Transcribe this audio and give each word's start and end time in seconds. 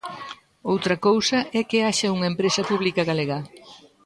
Outra 0.71 0.95
cousa 1.07 1.39
é 1.59 1.61
que 1.69 1.83
haxa 1.85 2.13
unha 2.17 2.29
empresa 2.33 2.61
pública 2.69 3.01
galega. 3.09 3.39